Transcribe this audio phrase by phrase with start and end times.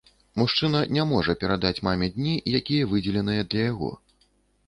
[0.41, 3.93] Мужчына не можа перадаць маме дні, якія выдзеленыя для яго.